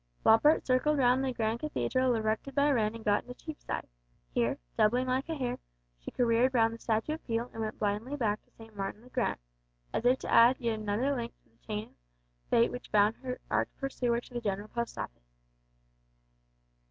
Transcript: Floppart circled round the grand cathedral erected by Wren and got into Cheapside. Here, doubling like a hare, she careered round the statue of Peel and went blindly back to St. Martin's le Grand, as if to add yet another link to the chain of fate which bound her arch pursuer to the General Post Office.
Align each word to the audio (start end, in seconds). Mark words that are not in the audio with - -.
Floppart 0.25 0.65
circled 0.65 0.97
round 0.97 1.23
the 1.23 1.31
grand 1.31 1.59
cathedral 1.59 2.15
erected 2.15 2.55
by 2.55 2.71
Wren 2.71 2.95
and 2.95 3.05
got 3.05 3.21
into 3.23 3.35
Cheapside. 3.35 3.85
Here, 4.33 4.57
doubling 4.75 5.05
like 5.05 5.29
a 5.29 5.35
hare, 5.35 5.59
she 5.99 6.09
careered 6.09 6.55
round 6.55 6.73
the 6.73 6.79
statue 6.79 7.13
of 7.13 7.23
Peel 7.27 7.51
and 7.53 7.61
went 7.61 7.77
blindly 7.77 8.15
back 8.15 8.41
to 8.43 8.49
St. 8.49 8.75
Martin's 8.75 9.03
le 9.03 9.09
Grand, 9.11 9.37
as 9.93 10.03
if 10.03 10.17
to 10.17 10.33
add 10.33 10.59
yet 10.59 10.79
another 10.79 11.15
link 11.15 11.33
to 11.43 11.49
the 11.51 11.67
chain 11.67 11.89
of 11.89 12.49
fate 12.49 12.71
which 12.71 12.91
bound 12.91 13.17
her 13.17 13.39
arch 13.51 13.69
pursuer 13.77 14.19
to 14.19 14.33
the 14.33 14.41
General 14.41 14.69
Post 14.69 14.97
Office. 14.97 15.35